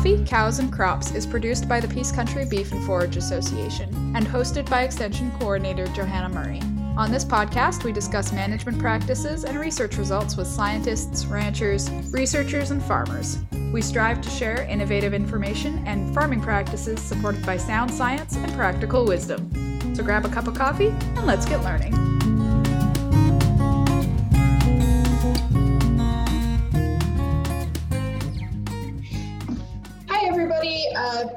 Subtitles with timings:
[0.00, 4.26] Coffee, Cows, and Crops is produced by the Peace Country Beef and Forage Association and
[4.26, 6.62] hosted by Extension Coordinator Johanna Murray.
[6.96, 12.82] On this podcast, we discuss management practices and research results with scientists, ranchers, researchers, and
[12.82, 13.40] farmers.
[13.74, 19.04] We strive to share innovative information and farming practices supported by sound science and practical
[19.04, 19.94] wisdom.
[19.94, 22.09] So grab a cup of coffee and let's get learning.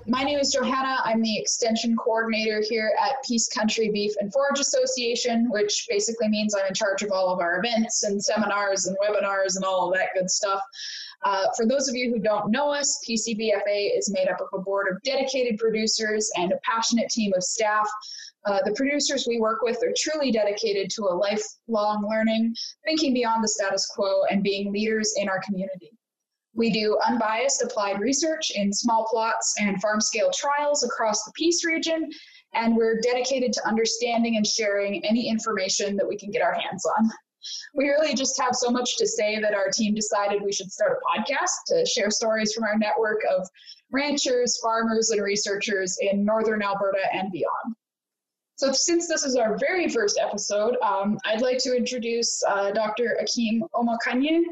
[0.08, 0.98] My name is Johanna.
[1.04, 6.56] I'm the extension coordinator here at Peace Country Beef and Forage Association, which basically means
[6.56, 9.98] I'm in charge of all of our events and seminars and webinars and all of
[9.98, 10.62] that good stuff.
[11.24, 14.62] Uh, for those of you who don't know us, PCBFA is made up of a
[14.62, 17.90] board of dedicated producers and a passionate team of staff.
[18.46, 23.44] Uh, the producers we work with are truly dedicated to a lifelong learning, thinking beyond
[23.44, 25.91] the status quo, and being leaders in our community.
[26.55, 31.65] We do unbiased applied research in small plots and farm scale trials across the Peace
[31.65, 32.10] region,
[32.54, 36.85] and we're dedicated to understanding and sharing any information that we can get our hands
[36.85, 37.10] on.
[37.76, 40.98] We really just have so much to say that our team decided we should start
[40.98, 43.48] a podcast to share stories from our network of
[43.91, 47.76] ranchers, farmers, and researchers in northern Alberta and beyond.
[48.55, 53.17] So, since this is our very first episode, um, I'd like to introduce uh, Dr.
[53.20, 54.43] Akim Omokanye,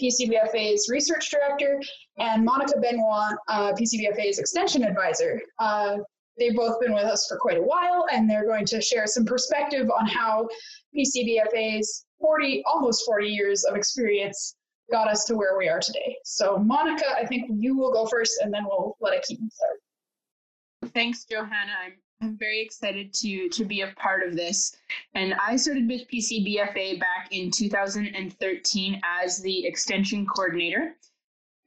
[0.00, 1.80] PCBFA's research director,
[2.18, 5.40] and Monica Benoit, uh, PCBFA's extension advisor.
[5.58, 5.98] Uh,
[6.38, 9.24] they've both been with us for quite a while, and they're going to share some
[9.24, 10.48] perspective on how
[10.96, 14.56] PCBFA's 40, almost 40 years of experience
[14.90, 16.16] got us to where we are today.
[16.24, 20.92] So, Monica, I think you will go first, and then we'll let Akim start.
[20.94, 21.72] Thanks, Johanna.
[21.84, 24.76] I'm I'm very excited to to be a part of this.
[25.14, 30.96] And I started with PCBFA back in 2013 as the extension coordinator.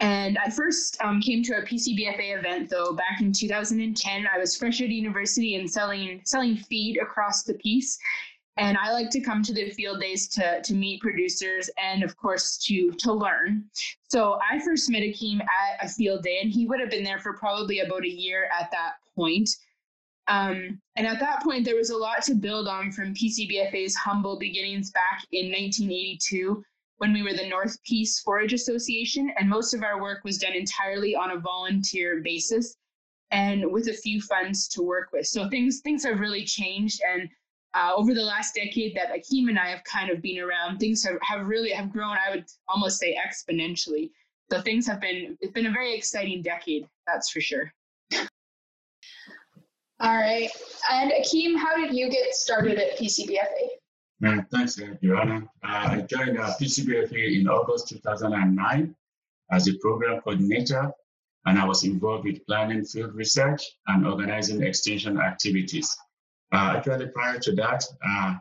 [0.01, 4.27] And I first um, came to a PCBFA event though back in 2010.
[4.33, 7.97] I was fresh at university and selling selling feed across the Peace.
[8.57, 12.17] And I like to come to the field days to, to meet producers and of
[12.17, 13.69] course to to learn.
[14.09, 17.19] So I first met Akim at a field day and he would have been there
[17.19, 19.49] for probably about a year at that point.
[20.27, 24.37] Um, and at that point, there was a lot to build on from PCBFA's humble
[24.37, 26.63] beginnings back in 1982
[26.97, 30.53] when we were the North Peace Forage Association, and most of our work was done
[30.53, 32.77] entirely on a volunteer basis
[33.31, 35.25] and with a few funds to work with.
[35.25, 37.27] So things things have really changed, and
[37.73, 41.03] uh, over the last decade that Akim and I have kind of been around, things
[41.03, 42.17] have, have really have grown.
[42.17, 44.11] I would almost say exponentially.
[44.51, 47.73] So things have been it's been a very exciting decade, that's for sure.
[50.01, 50.49] All right.
[50.91, 53.67] And Akim, how did you get started at PCBFA?
[54.25, 55.43] Uh, thanks, Johanna.
[55.63, 58.95] Uh, I joined uh, PCBFA in August 2009
[59.51, 60.91] as a program coordinator,
[61.45, 65.95] and I was involved with planning field research and organizing extension activities.
[66.51, 68.35] Uh, actually, prior to that, uh,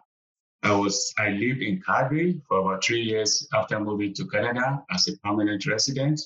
[0.63, 5.09] I was I lived in Calgary for about three years after moving to Canada as
[5.09, 6.23] a permanent resident.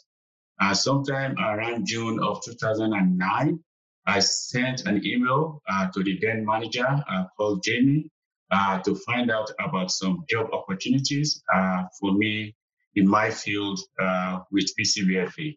[0.60, 3.58] Uh, sometime around June of 2009,
[4.06, 8.10] I sent an email uh, to the then manager uh, called Jamie
[8.50, 12.54] uh, to find out about some job opportunities uh, for me
[12.96, 15.56] in my field uh, with PCBFA.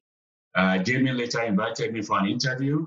[0.55, 2.85] Uh, Jamie later invited me for an interview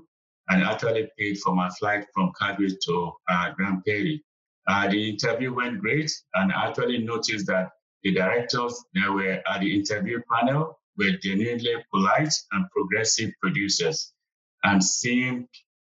[0.49, 3.11] and actually paid for my flight from Calgary to
[3.55, 4.23] Grande Prairie.
[4.67, 7.69] the interview went great, and I actually noticed that
[8.03, 14.11] the directors that were at the interview panel were genuinely polite and progressive producers
[14.63, 15.47] and seem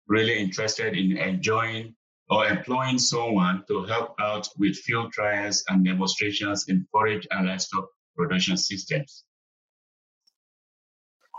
[0.08, 1.94] really interested in enjoying
[2.30, 7.88] or employing someone to help out with field trials and demonstrations in forage and livestock
[8.16, 9.24] production systems.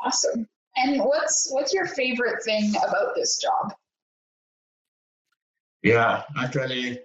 [0.04, 0.48] Awesome.
[0.76, 3.74] And what's what's your favorite thing about this job?
[5.82, 7.00] Yeah, actually,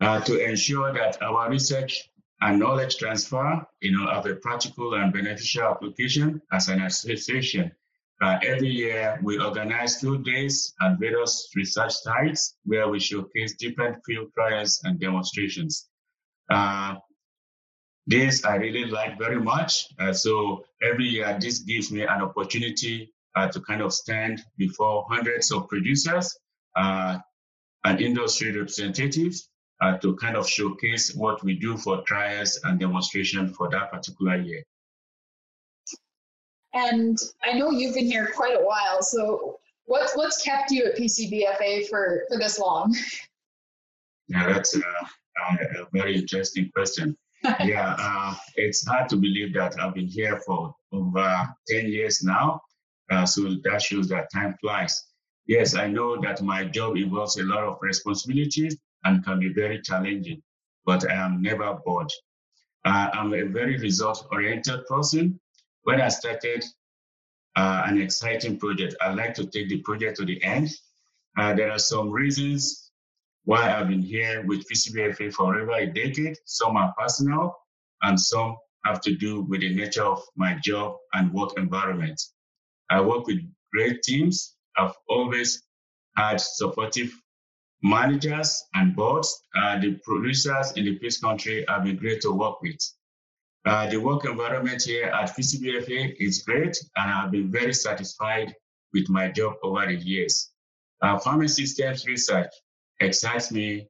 [0.00, 2.10] uh, to ensure that our research
[2.40, 7.72] and knowledge transfer, you know, have a practical and beneficial application as an association
[8.22, 13.96] uh, every year, we organize field days at various research sites where we showcase different
[14.06, 15.88] field trials and demonstrations.
[16.50, 16.94] Uh,
[18.06, 19.86] this I really like very much.
[19.98, 25.06] Uh, so every year, this gives me an opportunity uh, to kind of stand before
[25.08, 26.36] hundreds of producers
[26.76, 27.18] uh,
[27.84, 29.48] and industry representatives
[29.80, 34.36] uh, to kind of showcase what we do for trials and demonstration for that particular
[34.36, 34.62] year.
[36.74, 39.00] And I know you've been here quite a while.
[39.00, 42.94] So what's what's kept you at PCBFA for for this long?
[44.28, 47.16] Yeah, that's a, a, a very interesting question.
[47.62, 52.60] yeah, uh, it's hard to believe that I've been here for over 10 years now.
[53.10, 55.04] Uh, so that shows that time flies.
[55.46, 59.82] Yes, I know that my job involves a lot of responsibilities and can be very
[59.82, 60.42] challenging,
[60.86, 62.10] but I am never bored.
[62.86, 65.38] Uh, I'm a very result oriented person.
[65.84, 66.64] When I started
[67.56, 70.70] uh, an exciting project, I like to take the project to the end.
[71.36, 72.90] Uh, there are some reasons
[73.44, 76.36] why I've been here with PCBFA for over a decade.
[76.46, 77.54] Some are personal,
[78.02, 82.20] and some have to do with the nature of my job and work environment.
[82.90, 83.40] I work with
[83.72, 84.56] great teams.
[84.76, 85.62] I've always
[86.16, 87.12] had supportive
[87.82, 89.38] managers and boards.
[89.54, 92.78] Uh, the producers in the Peace Country have been great to work with.
[93.64, 98.54] Uh, the work environment here at PCBFA is great, and I've been very satisfied
[98.92, 100.50] with my job over the years.
[101.00, 102.52] Uh, farming systems research
[103.00, 103.88] excites me,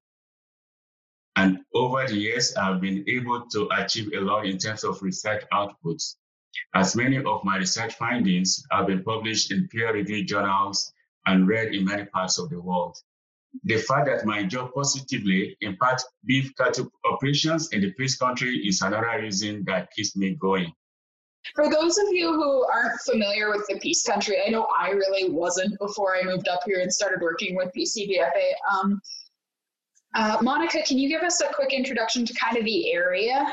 [1.37, 5.43] and over the years, I've been able to achieve a lot in terms of research
[5.53, 6.17] outputs.
[6.75, 10.93] As many of my research findings have been published in peer-reviewed journals
[11.27, 12.97] and read in many parts of the world
[13.63, 18.83] the fact that my job positively impacts beef cattle operations in the Peace Country is
[18.83, 20.73] another reason that keeps me going.
[21.55, 25.31] For those of you who aren't familiar with the Peace Country, I know I really
[25.31, 28.53] wasn't before I moved up here and started working with PCBFA.
[28.73, 29.01] Um,
[30.15, 33.47] uh, Monica, can you give us a quick introduction to kind of the area?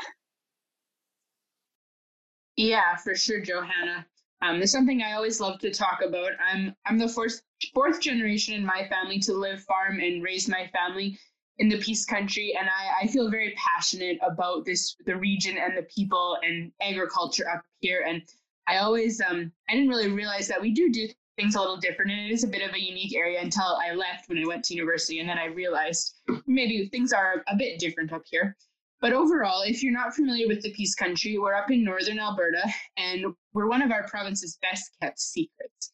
[2.56, 4.06] Yeah, for sure, Johanna.
[4.42, 6.32] Um, there's something I always love to talk about.
[6.52, 7.42] I'm I'm the fourth
[7.74, 11.18] fourth generation in my family to live farm and raise my family
[11.60, 15.78] in the Peace Country, and I, I feel very passionate about this the region and
[15.78, 18.04] the people and agriculture up here.
[18.08, 18.24] And
[18.68, 21.08] I always um I didn't really realize that we do do
[21.38, 23.94] things a little different, and it is a bit of a unique area until I
[23.94, 26.16] left when I went to university, and then I realized
[26.48, 28.58] maybe things are a bit different up here.
[29.02, 32.72] But overall, if you're not familiar with the Peace Country, we're up in northern Alberta
[32.98, 35.92] and we're one of our province's best kept secrets.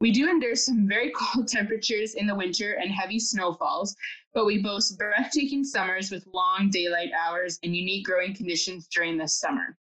[0.00, 3.96] We do endure some very cold temperatures in the winter and heavy snowfalls,
[4.34, 9.28] but we boast breathtaking summers with long daylight hours and unique growing conditions during the
[9.28, 9.78] summer.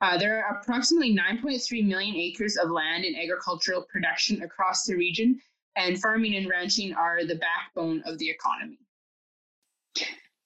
[0.00, 5.38] Uh, there are approximately 9.3 million acres of land in agricultural production across the region,
[5.76, 8.78] and farming and ranching are the backbone of the economy.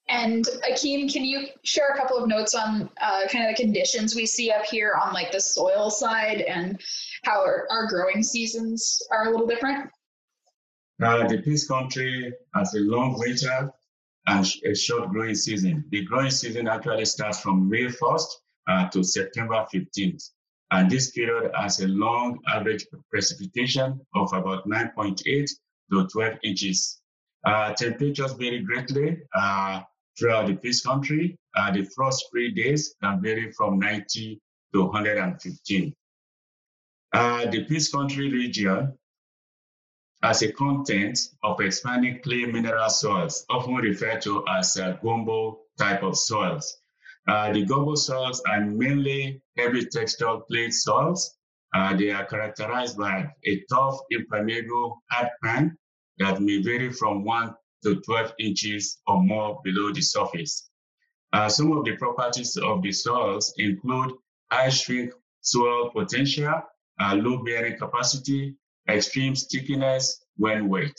[0.08, 4.14] And Akim, can you share a couple of notes on uh, kind of the conditions
[4.14, 6.80] we see up here on like the soil side and
[7.24, 9.90] how our, our growing seasons are a little different?
[10.98, 13.70] The Peace Country has a long winter
[14.26, 15.84] and a short growing season.
[15.90, 18.28] The growing season actually starts from May 1st
[18.68, 20.30] uh, to September 15th.
[20.70, 25.50] And this period has a long average precipitation of about 9.8
[25.92, 27.00] to 12 inches.
[27.44, 29.18] Uh, temperatures vary greatly.
[29.34, 29.82] Uh,
[30.18, 31.38] throughout the Peace Country.
[31.54, 34.40] Uh, the frost-free days can vary from 90
[34.74, 35.94] to 115.
[37.12, 38.96] Uh, the Peace Country region
[40.22, 46.02] has a content of expanding clay mineral soils, often referred to as uh, gumbo type
[46.02, 46.78] of soils.
[47.28, 51.36] Uh, the gumbo soils are mainly heavy textured clay soils.
[51.74, 55.76] Uh, they are characterized by a tough, impermeable hard pan
[56.18, 60.70] that may vary from one to 12 inches or more below the surface.
[61.32, 64.12] Uh, some of the properties of the soils include
[64.50, 66.62] high shrink swell potential,
[67.00, 68.56] uh, low bearing capacity,
[68.88, 70.96] extreme stickiness when wet.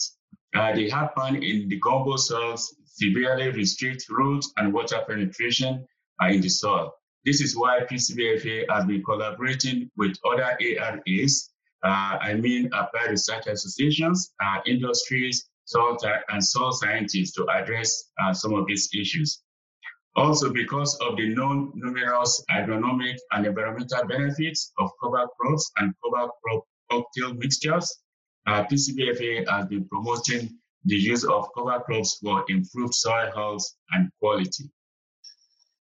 [0.56, 5.86] Uh, the hard pan in the gumbo soils severely restrict root and water penetration
[6.22, 6.94] uh, in the soil.
[7.26, 11.52] This is why PCBFA has been collaborating with other ARAs,
[11.84, 15.98] uh, I mean applied research associations, uh, industries, soil
[16.30, 19.42] and soil scientists to address uh, some of these issues.
[20.16, 26.32] Also, because of the known numerous agronomic and environmental benefits of cover crops and cover
[26.44, 28.00] crop cocktail mixtures,
[28.48, 34.10] uh, PCBFA has been promoting the use of cover crops for improved soil health and
[34.20, 34.72] quality.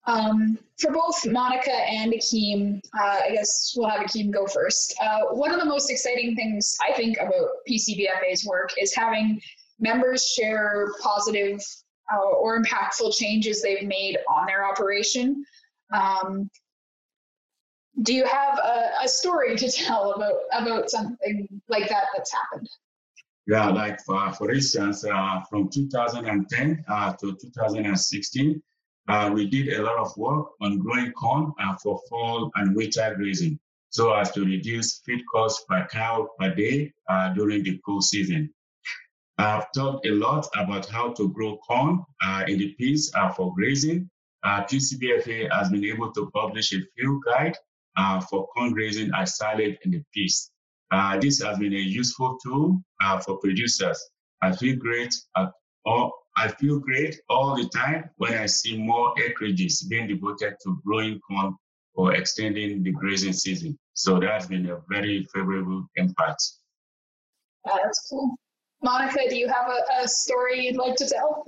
[0.05, 4.95] Um, for both Monica and Akim, uh, I guess we'll have Akim go first.
[5.01, 9.39] Uh, one of the most exciting things I think about PCBFA's work is having
[9.81, 11.59] members share positive
[12.13, 15.43] uh, or impactful changes they've made on their operation.
[15.93, 16.49] Um,
[18.03, 22.69] do you have a, a, story to tell about about something like that that's happened?
[23.47, 28.61] Yeah, like for, for instance, uh, from 2010 uh, to 2016,
[29.09, 33.13] uh, we did a lot of work on growing corn uh, for fall and winter
[33.17, 33.59] grazing
[33.89, 38.49] so as to reduce feed costs per cow per day uh, during the cool season.
[39.41, 43.53] I've talked a lot about how to grow corn uh, in the peace uh, for
[43.53, 44.09] grazing.
[44.43, 47.55] uh, PCBFA has been able to publish a field guide
[47.97, 50.51] uh, for corn grazing as salad in the Peace.
[50.91, 53.99] Uh, this has been a useful tool uh, for producers.
[54.41, 55.51] I feel great at
[55.85, 56.11] all.
[56.35, 61.19] I feel great all the time when I see more acreages being devoted to growing
[61.19, 61.55] corn
[61.93, 63.77] or extending the grazing season.
[63.93, 66.43] So that's been a very favorable impact.
[67.65, 68.37] That's cool.
[68.83, 71.45] Monica, do you have a, a story you'd like to tell?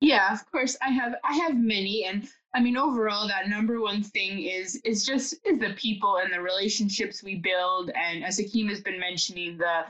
[0.00, 0.76] Yeah, of course.
[0.82, 5.06] I have I have many and I mean overall that number one thing is is
[5.06, 9.58] just is the people and the relationships we build and as Akim has been mentioning
[9.58, 9.84] the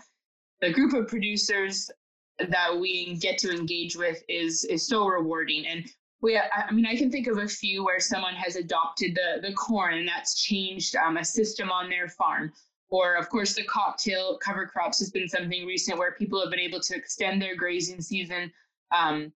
[0.60, 1.90] the group of producers
[2.38, 5.88] that we get to engage with is is so rewarding and
[6.20, 9.52] we i mean i can think of a few where someone has adopted the the
[9.54, 12.52] corn and that's changed um, a system on their farm
[12.92, 16.60] or of course the cocktail cover crops has been something recent where people have been
[16.60, 18.52] able to extend their grazing season
[18.92, 19.32] um,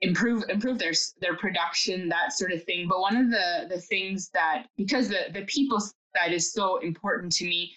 [0.00, 2.88] improve improve their their production that sort of thing.
[2.88, 7.32] But one of the the things that because the the people side is so important
[7.32, 7.72] to me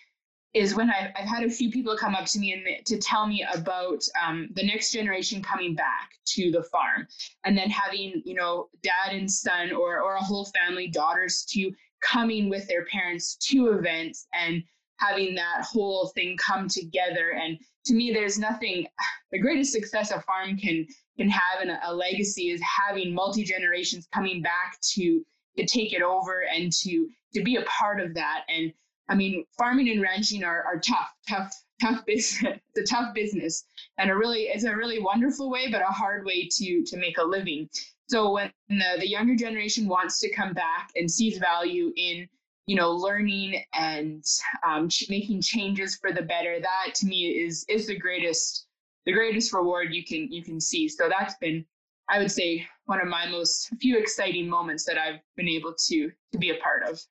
[0.53, 3.27] is when I've, I've had a few people come up to me and to tell
[3.27, 7.07] me about um, the next generation coming back to the farm.
[7.46, 11.72] And then having you know dad and son or or a whole family daughters to
[12.01, 14.63] coming with their parents to events and
[14.98, 18.88] having that whole thing come together and to me there's nothing
[19.32, 20.86] the greatest success a farm can
[21.18, 25.24] can have and a, a legacy is having multi generations coming back to
[25.58, 28.74] to take it over and to to be a part of that and
[29.10, 32.60] I mean, farming and ranching are, are tough, tough, tough business.
[32.75, 33.63] it's a tough business
[33.98, 37.18] and a really, it's a really wonderful way, but a hard way to, to make
[37.18, 37.70] a living.
[38.10, 42.27] So when the, the younger generation wants to come back and sees value in,
[42.68, 44.24] you know, learning and
[44.66, 48.68] um, ch- making changes for the better, that to me is, is the greatest,
[49.06, 50.88] the greatest reward you can, you can see.
[50.88, 51.66] So that's been,
[52.10, 56.12] I would say, one of my most few exciting moments that I've been able to,
[56.34, 57.02] to be a part of.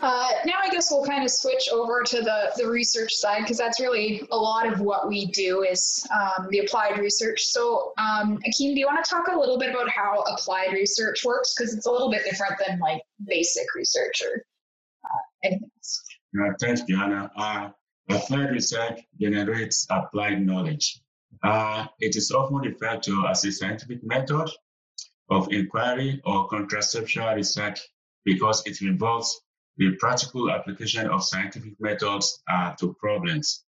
[0.00, 3.58] Uh, now I guess we'll kind of switch over to the, the research side because
[3.58, 7.44] that's really a lot of what we do is um, the applied research.
[7.44, 11.24] So um, Akim, do you want to talk a little bit about how applied research
[11.24, 11.54] works?
[11.54, 14.44] Because it's a little bit different than like basic research or
[15.04, 16.02] uh, anything else.
[16.40, 17.30] Uh, thanks, Johanna.
[17.36, 17.70] Uh,
[18.08, 21.00] applied research generates applied knowledge.
[21.42, 24.48] Uh, it is often referred to as a scientific method
[25.30, 27.80] of inquiry or contraceptual research
[28.24, 29.40] because it involves
[29.76, 33.64] the practical application of scientific methods uh, to problems.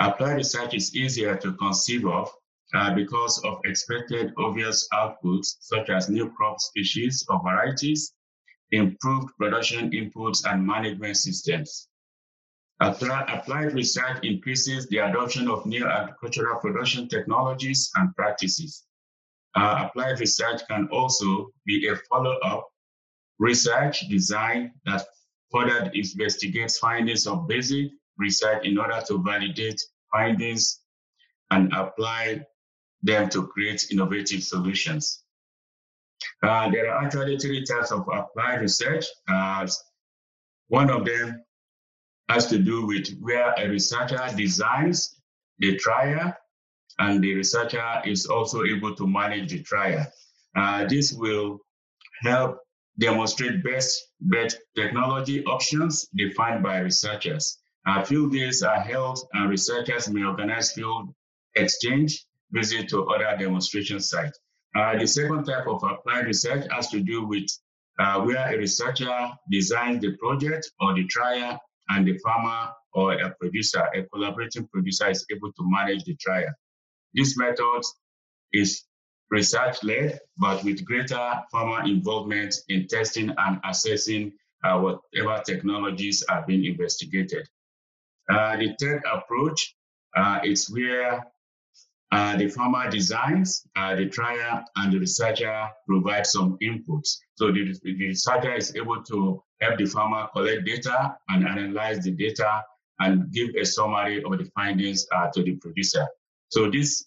[0.00, 2.30] Applied research is easier to conceive of
[2.74, 8.14] uh, because of expected obvious outputs such as new crop species or varieties,
[8.70, 11.88] improved production inputs and management systems.
[12.80, 18.84] Applied research increases the adoption of new agricultural production technologies and practices.
[19.54, 22.71] Uh, applied research can also be a follow-up
[23.42, 25.04] research design that
[25.52, 29.80] further investigates findings of basic research in order to validate
[30.12, 30.80] findings
[31.50, 32.40] and apply
[33.02, 35.24] them to create innovative solutions.
[36.42, 39.04] Uh, there are actually three types of applied research.
[39.28, 39.66] Uh,
[40.68, 41.42] one of them
[42.28, 45.20] has to do with where a researcher designs
[45.58, 46.32] the trial
[47.00, 50.06] and the researcher is also able to manage the trial.
[50.56, 51.58] Uh, this will
[52.22, 52.61] help
[52.98, 57.58] demonstrate best bet technology options defined by researchers.
[57.86, 61.12] Uh, field days are held and researchers may organize field
[61.56, 64.38] exchange visit to other demonstration sites.
[64.74, 67.46] Uh, the second type of applied research has to do with
[67.98, 71.58] uh, where a researcher designs the project or the trial
[71.88, 76.52] and the farmer or a producer, a collaborating producer is able to manage the trial.
[77.14, 77.82] This method
[78.52, 78.84] is
[79.32, 84.30] research-led, but with greater farmer involvement in testing and assessing
[84.62, 87.48] uh, whatever technologies are being investigated.
[88.30, 89.74] Uh, the third approach
[90.16, 91.26] uh, is where
[92.12, 97.16] uh, the farmer designs uh, the trial and the researcher provides some inputs.
[97.36, 102.10] So the, the researcher is able to help the farmer collect data and analyze the
[102.10, 102.62] data
[103.00, 106.06] and give a summary of the findings uh, to the producer.
[106.50, 107.06] So this,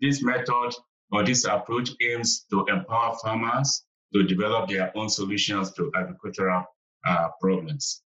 [0.00, 0.74] this method
[1.12, 6.64] or this approach aims to empower farmers to develop their own solutions to agricultural
[7.06, 8.02] uh, problems.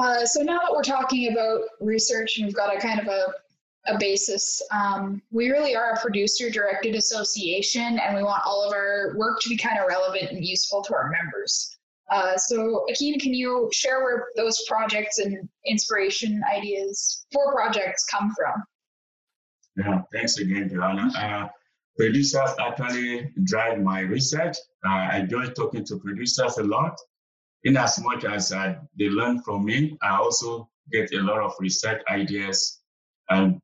[0.00, 3.32] Uh, so now that we're talking about research and we've got a kind of a,
[3.88, 9.14] a basis, um, we really are a producer-directed association and we want all of our
[9.16, 11.76] work to be kind of relevant and useful to our members.
[12.10, 18.32] Uh, so Akim, can you share where those projects and inspiration ideas for projects come
[18.36, 18.62] from?
[19.76, 21.50] Yeah, thanks again, Johanna.
[21.98, 24.56] Producers actually drive my research.
[24.86, 26.96] Uh, I enjoy talking to producers a lot.
[27.64, 31.54] In as much as uh, they learn from me, I also get a lot of
[31.58, 32.80] research ideas
[33.30, 33.60] and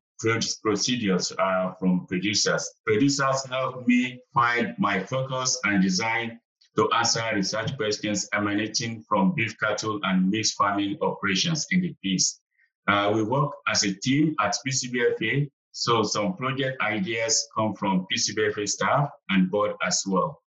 [0.61, 2.69] procedures uh, from producers.
[2.85, 6.39] Producers help me find my focus and design
[6.75, 12.41] to answer research questions emanating from beef cattle and mixed farming operations in the Peace.
[12.87, 18.65] Uh, we work as a team at PCBFA so some project ideas come from PCBFA
[18.65, 20.41] staff and board as well.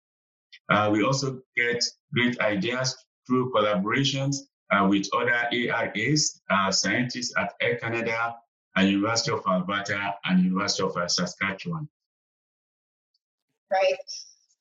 [0.68, 2.94] Uh, we also get great ideas
[3.26, 4.36] through collaborations
[4.70, 8.36] uh, with other ARAs, uh, scientists at Ag Canada
[8.76, 11.88] and University of Alberta and University of uh, Saskatchewan.
[13.72, 13.96] Right.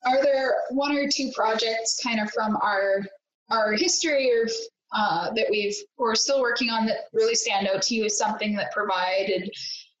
[0.06, 3.04] Are there one or two projects kind of from our
[3.50, 4.48] our history or
[4.94, 8.56] uh, that we've we're still working on that really stand out to you as something
[8.56, 9.50] that provided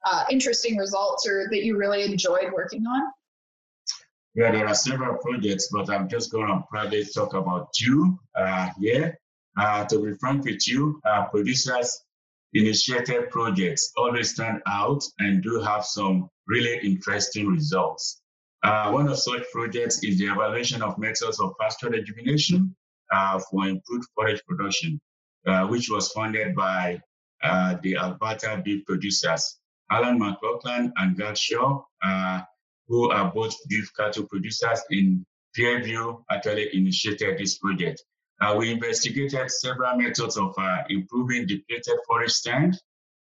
[0.04, 3.02] uh, interesting results or that you really enjoyed working on?
[4.34, 8.70] Yeah, there are several projects, but I'm just going to probably talk about two uh,
[8.80, 9.18] here.
[9.56, 12.02] Uh, to be frank with you, uh, producers
[12.52, 18.22] initiated projects always stand out and do have some really interesting results.
[18.64, 22.74] Uh, one of such projects is the evaluation of methods of pasture rejuvenation
[23.12, 25.00] uh, for improved forage production,
[25.46, 26.98] uh, which was funded by
[27.42, 29.60] uh, the Alberta beef producers.
[29.90, 32.40] Alan McLaughlin and Gad Shaw, uh,
[32.88, 35.24] who are both beef cattle producers in
[35.54, 38.02] Fairview, actually initiated this project.
[38.40, 42.76] Uh, we investigated several methods of uh, improving depleted forage stand,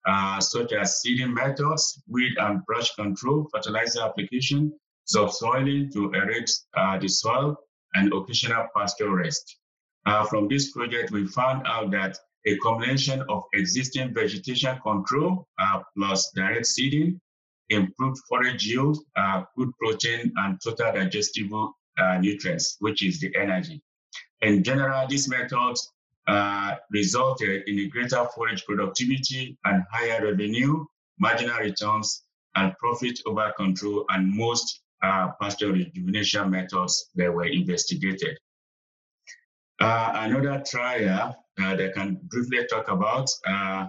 [0.06, 4.72] uh, such as seeding methods, weed and brush control, fertilizer application,
[5.14, 7.58] subsoiling to aerate uh, the soil,
[7.96, 9.58] and occasional pasture rest.
[10.06, 15.80] Uh, from this project, we found out that a combination of existing vegetation control uh,
[15.96, 17.20] plus direct seeding,
[17.70, 23.82] improved forage yield, uh, good protein, and total digestible uh, nutrients, which is the energy.
[24.42, 25.92] In general, these methods
[26.28, 30.86] uh, resulted in a greater forage productivity and higher revenue,
[31.20, 32.24] marginal returns,
[32.56, 38.38] and profit over control, and most uh, pasture rejuvenation methods that were investigated.
[39.80, 43.88] Uh, another trial uh, that I can briefly talk about, uh,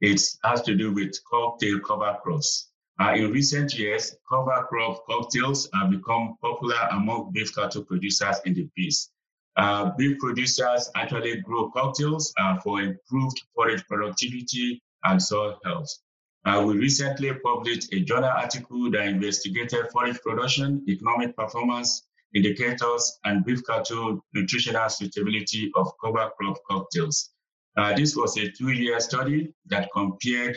[0.00, 2.70] it has to do with cocktail cover crops.
[3.00, 8.54] Uh, in recent years, cover crop cocktails have become popular among beef cattle producers in
[8.54, 9.10] the Peace.
[9.56, 15.88] Uh, beef producers actually grow cocktails uh, for improved forage productivity and soil health.
[16.44, 23.44] Uh, we recently published a journal article that investigated forage production, economic performance, indicators, and
[23.44, 27.30] beef cattle nutritional suitability of cover crop cocktails.
[27.76, 30.56] Uh, this was a two-year study that compared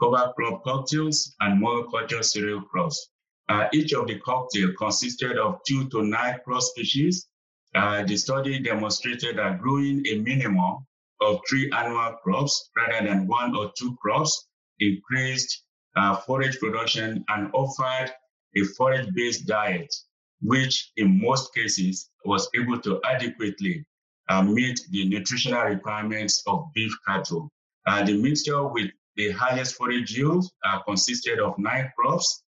[0.00, 3.10] cover crop cocktails and monoculture cereal crops.
[3.48, 7.28] Uh, each of the cocktail consisted of two to nine crop species.
[7.74, 10.86] Uh, the study demonstrated that growing a minimum
[11.20, 14.48] of three annual crops rather than one or two crops
[14.80, 15.64] increased
[15.96, 18.10] uh, forage production and offered
[18.56, 19.94] a forage-based diet
[20.42, 23.84] which in most cases was able to adequately
[24.28, 27.48] uh, meet the nutritional requirements of beef cattle.
[27.86, 32.42] Uh, the mixture with the highest forage yield uh, consisted of nine crops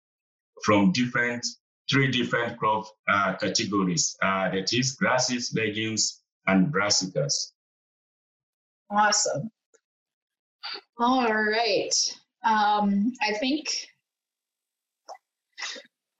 [0.63, 1.45] from different,
[1.89, 7.51] three different crop uh, categories, uh, that is grasses, legumes, and brassicas.
[8.89, 9.49] Awesome.
[10.99, 11.93] All right.
[12.43, 13.67] Um, I think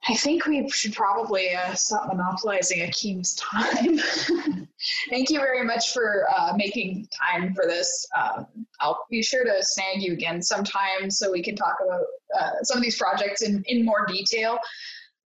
[0.06, 3.98] I think we should probably uh, stop monopolizing Akim's time.
[5.08, 8.06] Thank you very much for uh, making time for this.
[8.18, 8.46] Um,
[8.80, 12.04] I'll be sure to snag you again sometime so we can talk about
[12.38, 14.58] uh, some of these projects in, in more detail.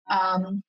[0.09, 0.63] Um,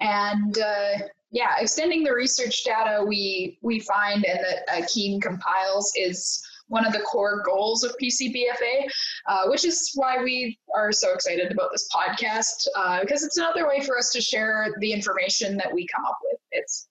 [0.00, 0.98] and uh,
[1.30, 6.92] yeah, extending the research data we, we find and that Akim compiles is one of
[6.92, 8.88] the core goals of PCBFA,
[9.26, 13.66] uh, which is why we are so excited about this podcast uh, because it's another
[13.66, 16.40] way for us to share the information that we come up with.
[16.52, 16.88] It's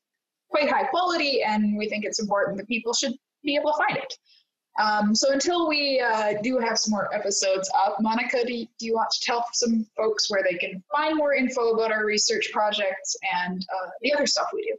[0.50, 3.98] quite high quality, and we think it's important that people should be able to find
[3.98, 4.14] it.
[4.82, 8.86] Um, so until we uh, do have some more episodes up, Monica, do you, do
[8.86, 12.50] you, want to tell some folks where they can find more info about our research
[12.52, 14.76] projects and uh, the other stuff we do?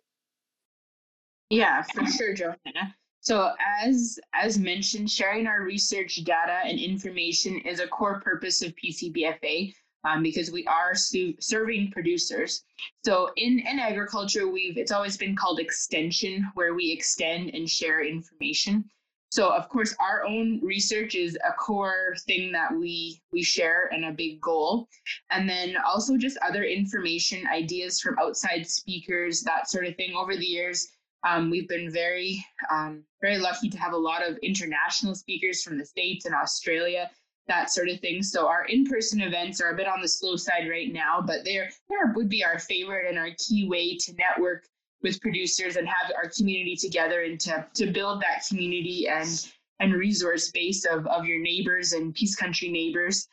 [1.49, 2.95] Yeah, for sure, Johanna.
[3.27, 3.51] So
[3.83, 9.75] as as mentioned, sharing our research data and information is a core purpose of PCBFA
[10.05, 12.63] um, because we are su- serving producers.
[13.05, 18.05] So in, in agriculture, we've it's always been called extension, where we extend and share
[18.05, 18.85] information.
[19.31, 24.05] So of course, our own research is a core thing that we we share and
[24.05, 24.89] a big goal,
[25.33, 30.15] and then also just other information, ideas from outside speakers, that sort of thing.
[30.15, 30.87] Over the years,
[31.25, 35.79] um, we've been very um, very lucky to have a lot of international speakers from
[35.79, 37.11] the states and Australia,
[37.49, 38.23] that sort of thing.
[38.23, 41.71] So our in-person events are a bit on the slow side right now, but they're
[41.89, 44.65] they would be our favorite and our key way to network
[45.03, 49.47] with producers and have our community together and to, to build that community and
[49.79, 53.29] and resource base of, of your neighbors and peace country neighbors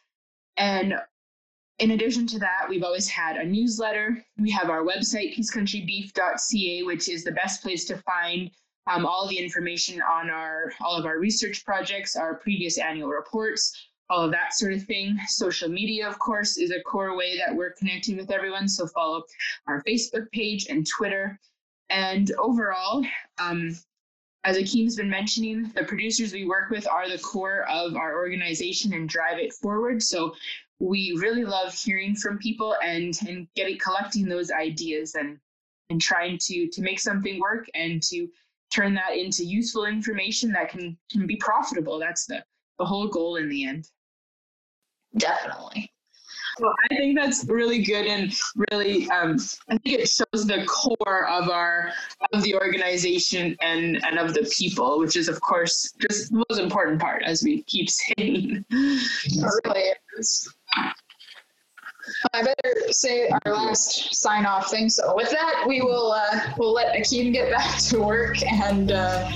[0.58, 0.93] and
[1.80, 7.10] in addition to that we've always had a newsletter we have our website peacecountrybeef.ca which
[7.10, 8.52] is the best place to find
[8.86, 13.88] um, all the information on our all of our research projects our previous annual reports
[14.10, 15.18] all of that sort of thing.
[15.28, 18.68] Social media, of course, is a core way that we're connecting with everyone.
[18.68, 19.24] So follow
[19.68, 21.40] our Facebook page and Twitter.
[21.90, 23.06] And overall,
[23.40, 23.76] um,
[24.44, 28.94] as Akim's been mentioning, the producers we work with are the core of our organization
[28.94, 30.04] and drive it forward.
[30.04, 30.36] So
[30.80, 35.38] we really love hearing from people and and getting collecting those ideas and
[35.90, 38.28] and trying to to make something work and to
[38.74, 42.00] turn that into useful information that can, can be profitable.
[42.00, 42.44] That's the
[42.80, 43.88] the whole goal in the end.
[45.18, 45.92] Definitely.
[46.60, 48.32] Well, I think that's really good and
[48.72, 49.38] really, um,
[49.70, 51.92] I think it shows the core of our
[52.32, 56.60] of the organization and and of the people, which is of course just the most
[56.60, 58.66] important part, as we keep saying.
[58.70, 60.54] It really is.
[62.34, 64.90] I better say our last sign off thing.
[64.90, 69.32] So with that, we will uh, we'll let Akim get back to work, and uh,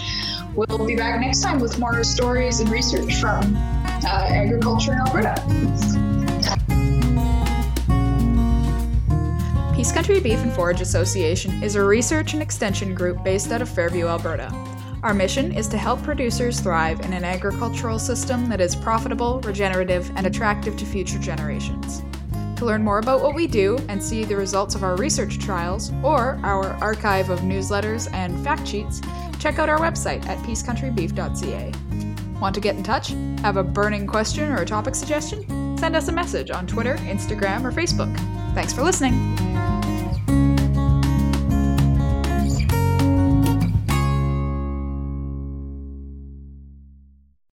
[0.53, 5.35] we'll be back next time with more stories and research from uh, agriculture in Alberta.
[9.75, 13.69] Peace Country Beef and Forage Association is a research and extension group based out of
[13.69, 14.51] Fairview, Alberta.
[15.03, 20.11] Our mission is to help producers thrive in an agricultural system that is profitable, regenerative,
[20.15, 22.01] and attractive to future generations.
[22.57, 25.91] To learn more about what we do and see the results of our research trials
[26.03, 28.99] or our archive of newsletters and fact sheets,
[29.37, 31.71] check out our website at peacecountrybeef.ca.
[32.39, 33.09] Want to get in touch?
[33.41, 35.77] Have a burning question or a topic suggestion?
[35.77, 38.15] Send us a message on Twitter, Instagram, or Facebook.
[38.55, 39.56] Thanks for listening.